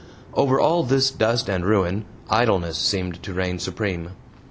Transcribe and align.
Over 0.33 0.59
all 0.59 0.81
this 0.83 1.11
dust 1.11 1.47
and 1.47 1.63
ruin, 1.63 2.05
idleness 2.27 2.79
seemed 2.79 3.21
to 3.21 3.33
reign 3.35 3.59
supreme. 3.59 4.09